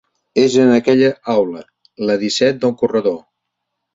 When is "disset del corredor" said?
2.25-3.21